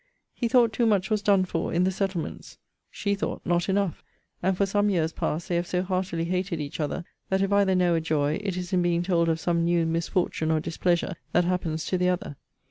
[0.33, 2.57] He thought too much was done for in the settlements.
[2.89, 4.03] She thought not enough.
[4.41, 7.75] And for some years past, they have so heartily hated each other, that if either
[7.75, 11.45] know a joy, it is in being told of some new misfortune or displeasure that
[11.45, 12.35] happens to the other.